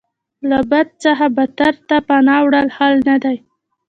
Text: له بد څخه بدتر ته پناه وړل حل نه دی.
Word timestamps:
له 0.49 0.59
بد 0.71 0.87
څخه 1.03 1.25
بدتر 1.37 1.73
ته 1.87 1.97
پناه 2.07 2.41
وړل 2.43 2.67
حل 2.77 2.95
نه 3.09 3.15
دی. 3.23 3.37